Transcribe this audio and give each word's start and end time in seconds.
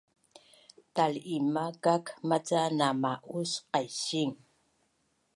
Tal’imakak 0.93 2.05
maca 2.29 2.61
na 2.77 2.87
ma’us 3.01 3.51
qaising 3.71 4.33